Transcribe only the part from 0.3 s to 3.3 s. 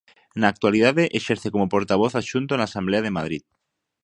Na actualidade exerce como portavoz adxunto na Asemblea de